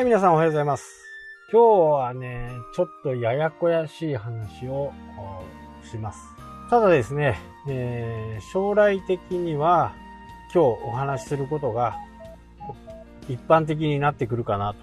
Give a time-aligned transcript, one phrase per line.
[0.00, 1.04] はい、皆さんおはようございます。
[1.52, 4.94] 今日はね、ちょっとややこやしい話を
[5.84, 6.18] します。
[6.70, 7.38] ただですね、
[7.68, 9.92] えー、将来的には
[10.54, 11.98] 今日お話しすることが
[13.28, 14.74] 一般的になってくるかな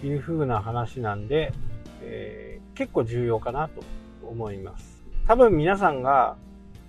[0.00, 1.52] というふうな話なんで、
[2.00, 3.82] えー、結構重要かなと
[4.22, 5.04] 思います。
[5.26, 6.38] 多分皆さんが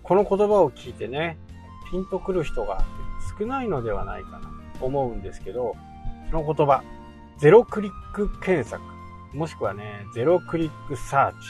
[0.03, 1.37] この言葉を聞いてね、
[1.91, 2.85] ピンとくる人が
[3.37, 5.75] 少ないのではないかなと思うんですけど、
[6.31, 6.81] その言葉、
[7.43, 8.81] ゼロクリック検索、
[9.33, 11.41] もしくはね、ゼロクリックサー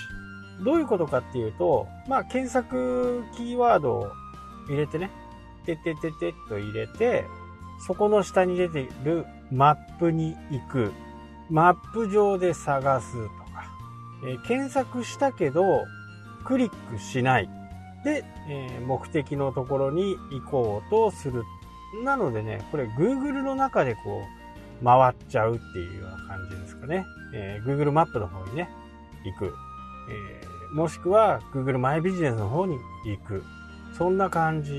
[0.58, 0.64] チ。
[0.64, 4.12] どういうことかっていうと、まあ、検索キーワードを
[4.68, 5.12] 入れてね、
[5.68, 7.26] ててててっと入れて、
[7.86, 10.92] そこの下に出てるマップに行く。
[11.52, 13.70] マップ上で探すとか、
[14.26, 15.84] えー、検索したけど、
[16.44, 17.48] クリックしない。
[18.04, 21.44] で、えー、目的のところに行こうとする。
[22.04, 24.43] なのでね、これ Google の中でこう、
[24.84, 27.06] 回っちゃうっていうような感じですかね。
[27.34, 28.70] えー、Google マップの方にね、
[29.24, 29.54] 行く。
[30.10, 33.44] えー、もしくは Google マイビジネスの方に行く。
[33.98, 34.74] そんな感じ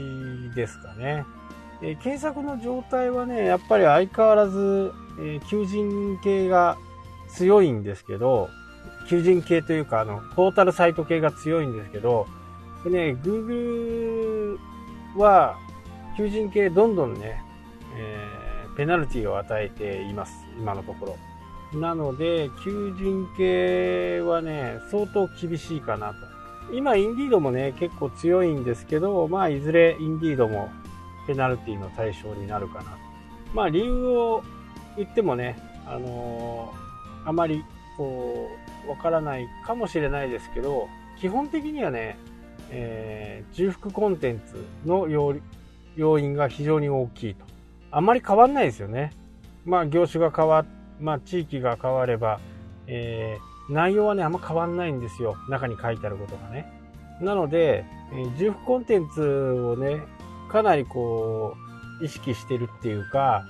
[0.54, 1.24] ですかね。
[1.82, 6.76] えー、検索の状態はね、やっぱり相変わらず、え、求人系が
[7.28, 8.48] 強いんですけど、
[9.08, 12.26] 求人系というか、あの、ポータルサイト系が強いんですけど、
[12.84, 14.58] でね、Google
[15.16, 15.56] は、
[16.16, 17.42] 求人系どんどんね、
[17.96, 20.32] えー、ペナルティを与えています。
[20.58, 21.80] 今のところ。
[21.80, 26.16] なので、求人系はね、相当厳しいかなと。
[26.72, 30.70] 今、インディードもね、結構強いんですけど、まあ、いずれインディードも
[31.26, 32.96] ペナルティの対象になるかな。
[33.52, 34.42] まあ、理由を
[34.96, 37.64] 言ってもね、あのー、あまり、
[37.96, 38.48] こ
[38.86, 42.18] う、わからないかもしれないですけど、基本的にはね、
[42.70, 47.53] えー、重複コンテンツの要因が非常に大きいと。
[47.94, 49.12] あんまり変わんないですよね。
[49.64, 50.66] まあ、業種が変わ、
[51.00, 52.40] まあ、地域が変われば、
[52.88, 55.36] えー、内容はね、あんま変わんないんですよ。
[55.48, 56.72] 中に書いてあることがね。
[57.20, 60.02] なので、えー、重複コンテンツをね、
[60.50, 61.54] かなりこ
[62.00, 63.44] う、意識してるっていうか、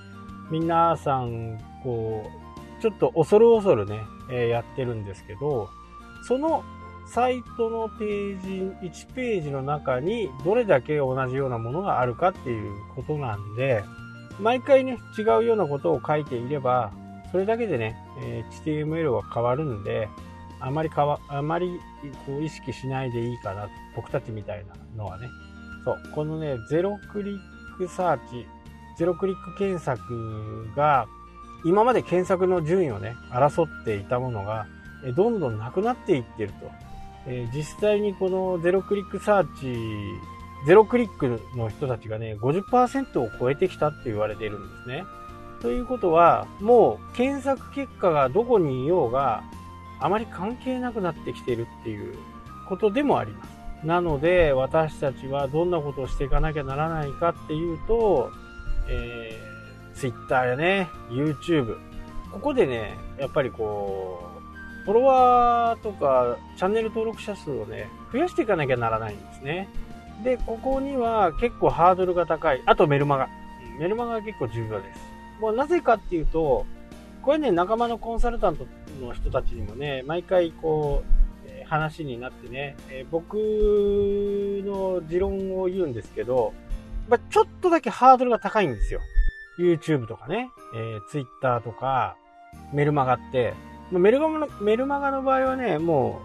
[0.51, 2.31] 皆さん、こ
[2.79, 5.71] う、ちょっと恐る恐るね、えー、やってるんですけど、
[6.29, 6.63] その
[7.07, 8.49] サイトのページ、
[8.87, 13.85] 1ページの中にどれだけ同じようなものがあるかっていうことなんで、
[14.41, 16.93] 毎回ね、違うようなことを書いていれば、
[17.31, 20.09] それだけでね、えー、HTML は変わるんで、
[20.61, 21.81] あまりかわ、あまり
[22.27, 23.69] こう意識しないでいいかな。
[23.97, 25.29] 僕たちみたいなのはね。
[25.85, 25.99] そう。
[26.15, 27.39] このね、ゼロクリッ
[27.77, 28.47] クサーチ、
[28.99, 31.07] ゼロクリック検索が、
[31.65, 34.67] 今まで検索の順位をね、争っていたものが、
[35.17, 36.71] どんどんなくなっていってると。
[37.27, 39.75] えー、実際にこのゼロクリックサーチ、
[40.67, 45.05] ゼロクリックの人たちがね、50%を超えてきたって言われているんですね。
[45.61, 49.43] ということは、もう検索結果がどこにいようが、
[50.01, 52.17] あまり関係なくなってきているっていう
[52.69, 53.87] ことでもあります。
[53.87, 58.31] なので、私たちはどんなことをしていかなきゃならないかっていうと、
[58.89, 61.79] えー、Twitter やね、YouTube。
[62.33, 64.31] ここでね、やっぱりこ
[64.83, 69.69] う、フォロワーとかチャンネル登録者数をね、増やしていかなきゃならないんですね。
[70.23, 72.63] で、ここには結構ハードルが高い。
[72.67, 73.29] あとメルマガ。
[73.79, 75.01] メルマガが結構重要です。
[75.41, 76.65] もうなぜかっていうと、
[77.23, 78.67] これね、仲間のコンサルタント
[79.01, 81.15] の人たちにもね、毎回こう、
[81.67, 82.77] 話になってね、
[83.11, 86.53] 僕の持論を言うんですけど、
[87.09, 89.01] まちょっとだけハードルが高いんですよ。
[89.59, 92.17] YouTube とかね、えー、Twitter とか、
[92.73, 93.55] メルマガって、
[93.91, 94.21] メル
[94.87, 96.21] マガの場合はね、も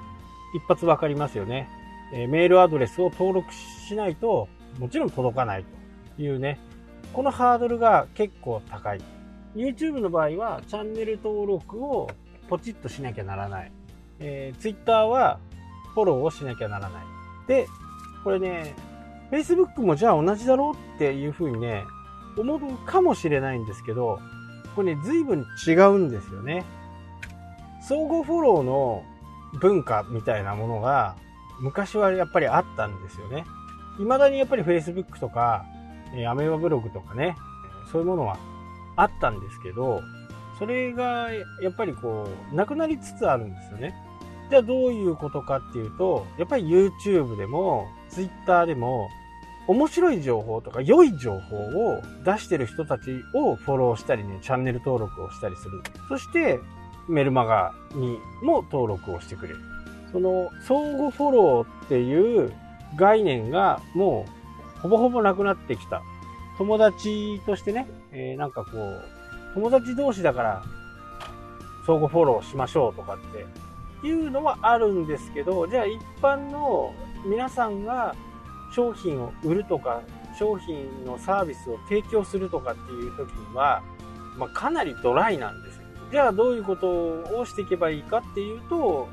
[0.54, 1.70] う一発わかりますよね。
[2.14, 4.48] え、メールアドレスを登録しないと、
[4.80, 5.66] もちろん届かない
[6.18, 6.60] というね、
[7.14, 9.02] このハードルが結構高い。
[9.56, 12.10] YouTube の場合は、チャンネル登録を
[12.48, 13.72] ポチッとしなきゃならない。
[14.20, 15.40] えー、Twitter は
[15.94, 17.04] フォローをしなきゃならない。
[17.48, 17.68] で、
[18.24, 18.76] これね、
[19.32, 21.84] Facebook もじゃあ同じだろうっていうふうにね、
[22.38, 24.20] 思うかもしれないんですけど、
[24.76, 26.66] これね、随分違うんですよね。
[27.82, 29.04] 相互フォローの
[29.60, 31.16] 文化みたいなものが
[31.60, 33.46] 昔はやっぱりあったんですよね。
[33.98, 35.66] 未だにやっぱり Facebook とか、
[36.16, 37.36] えアメーバブログとかね、
[37.92, 38.38] そういうものは
[38.96, 40.02] あったんですけど、
[40.58, 43.94] それがやっぱりこう、なくなりつつあるんですよね。
[44.50, 49.10] じゃあどういうことかっていうと、やっぱり YouTube でも Twitter でも
[49.68, 55.84] 面白い情報とか良い情報を出してる人たちをフォローしたりね、チャンネル登録をしたりする。
[56.08, 56.60] そして、
[57.08, 59.60] メルマガにも登録をしてくれる。
[60.12, 62.52] その相互フォローっていう
[62.96, 64.26] 概念がも
[64.78, 66.02] うほぼほぼなくなってきた。
[66.58, 69.02] 友達としてね、えー、なんかこう、
[69.54, 70.64] 友達同士だから
[71.86, 73.18] 相互フォローしましょうとかっ
[74.02, 76.94] ていうのはあるんですけど、じゃあ一般の
[77.26, 78.16] 皆さんが
[78.76, 80.02] 商品を売るとか、
[80.38, 83.82] 商品のサービスを提供するとかっていう時には、
[84.38, 85.84] まあ、かなりドライなんですよ。
[86.12, 86.90] じゃあどういうこと
[87.40, 89.10] をしていけばいいかっていうと、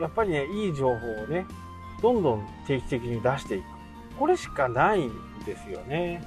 [0.00, 1.46] やっぱりね、いい情報をね、
[2.00, 3.64] どんどん定期的に出していく。
[4.18, 5.12] これしかないん
[5.44, 6.22] ですよね。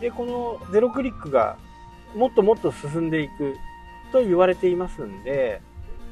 [0.00, 1.56] で、このゼロクリックが
[2.14, 3.56] もっともっと進んでいく
[4.12, 5.60] と言われていますんで、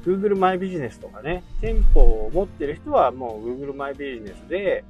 [0.05, 4.85] Google マイビジネスとかね、店舗を持ってる人はもう Google マイビジネスで、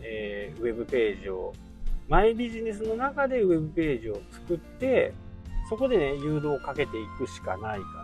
[0.00, 1.52] えー、ウェブページを、
[2.08, 5.12] マイビジネスの中でウェブページを作って、
[5.68, 7.99] そこでね、誘導をかけていくしかないか。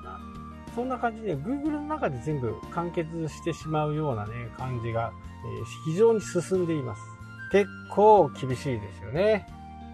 [0.77, 5.11] そんな感じで、Google の中で全部完結してしまうようなね、感じが、
[5.43, 7.03] え、非常に進んでいます。
[7.51, 9.47] 結構厳しいですよね。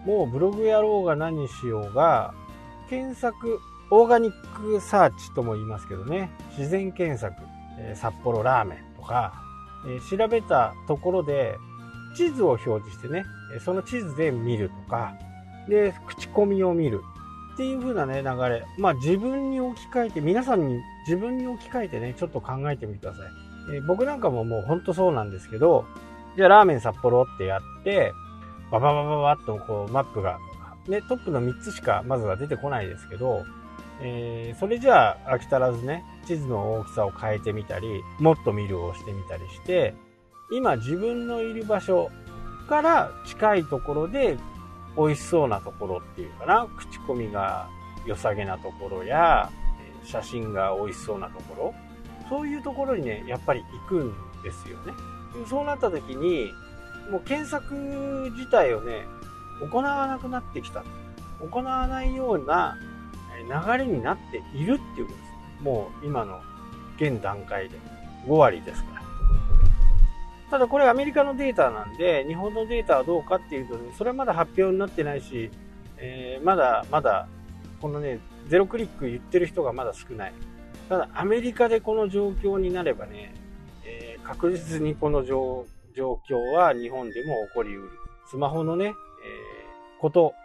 [0.05, 2.33] もうブログやろうが何しようが、
[2.89, 3.59] 検索、
[3.91, 7.33] オーガニックサーチとも言いますけどね、自然検索、
[7.79, 9.33] え、札幌ラーメンとか、
[9.87, 11.55] え、調べたところで、
[12.17, 13.23] 地図を表示してね、
[13.63, 15.15] その地図で見るとか、
[15.69, 17.01] で、口コミを見る
[17.53, 18.65] っていう風なね、流れ。
[18.77, 23.27] まあ自分に置き換えて、皆さんに自分に置き換えてね、ちょっと考えてみてください。
[23.75, 25.85] えー、僕なんかももうほんとそうなんですけど、
[26.35, 28.11] じゃあラーメン札幌ってやって、
[28.71, 30.39] バババババッとこうマップが、
[30.87, 33.45] ね、トップの3つしかまずは出てこないですけど、
[34.01, 39.93] えー、それじゃあ飽き足らずね、地図の大きさを変えてみたり、もっと見るをしてみたりして、
[40.51, 42.09] 今自分のいる場所
[42.67, 44.37] から近いところで
[44.97, 47.67] 美味しそうなところっていうかな、口コミが
[48.05, 49.49] 良さげなところや、
[50.03, 51.73] 写真が美味しそうなところ、
[52.29, 54.13] そういうところにね、やっぱり行くん
[54.43, 54.93] ですよね。
[55.47, 56.51] そうなった時に、
[57.09, 57.73] もう検索
[58.31, 59.05] 自体をね、
[59.71, 60.83] 行わなくなってきた。
[61.39, 62.77] 行わないような
[63.43, 65.63] 流れになっているっていうことです。
[65.63, 66.41] もう今の
[66.97, 67.77] 現段階で
[68.25, 69.02] 5割ですから。
[70.53, 75.49] ただこれアメリカのデータなんで、日本のデータはどうかっていうとね、それはまだ発表になってないし、
[75.97, 77.27] えー、まだまだ、
[77.81, 78.19] このね、
[78.49, 80.33] ゼロクリック言ってる人がまだ少ない。
[80.89, 83.33] ただアメリカでこの状況になればね、
[83.83, 85.65] えー、確実にこの状
[85.97, 87.89] 況は日本でも起こりうる。
[88.29, 88.93] スマホのね、えー、
[89.99, 90.35] こと、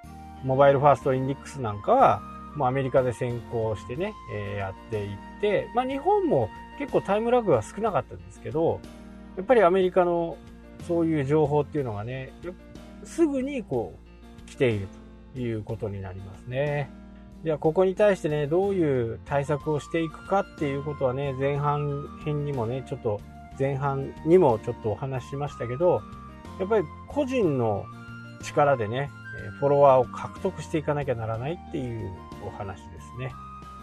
[0.43, 2.22] モバイルファーストインデックスなんかは、
[2.56, 8.81] もうアメリカで先行してね、えー、やっていって、まあ日本も結構タイムラグが少なかったんですけど、
[9.38, 10.37] やっぱりアメリカの
[10.87, 12.32] そういう情報っていうのがね、
[13.05, 13.94] すぐにこ
[14.44, 14.88] う来ている
[15.32, 16.90] ということになりますね。
[17.44, 23.20] じゃあここに対してね、どういう対策をしていくかっていうことはね、前半編にもね、ちょっと
[23.56, 26.02] 前半にもちょっとお話ししましたけど、
[26.58, 27.85] やっぱり個人の
[28.43, 29.08] 力でね、
[29.61, 32.11] フォロワーを獲得していかなきゃならないっていう
[32.44, 33.31] お話ですね。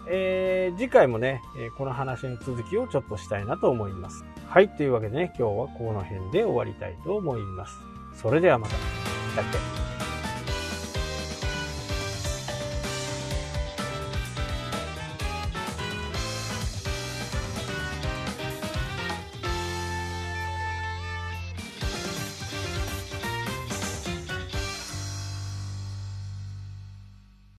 [0.08, 1.42] えー、次回もね、
[1.76, 4.24] この話の続きをちょっとしたいなと思います。
[4.48, 7.74] はい、というわけでね、今日はこの辺で終わりたいと思います。
[8.14, 8.74] それではまた。
[9.42, 9.75] だって。